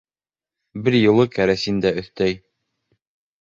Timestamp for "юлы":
0.99-1.25